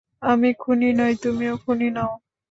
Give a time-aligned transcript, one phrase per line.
[0.21, 2.11] আমি খুনী নই, তুমিও খুনী নও।